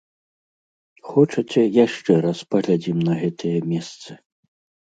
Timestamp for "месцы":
3.75-4.11